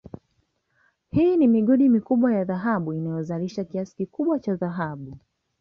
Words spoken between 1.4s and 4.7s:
migodi mikubwa ya dhahabu inayozalisha kiasi kikubwa cha